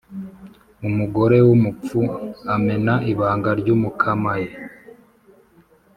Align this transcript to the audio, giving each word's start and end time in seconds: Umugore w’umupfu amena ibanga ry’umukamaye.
Umugore 0.87 1.37
w’umupfu 1.47 1.99
amena 2.55 2.93
ibanga 3.11 3.49
ry’umukamaye. 3.59 4.49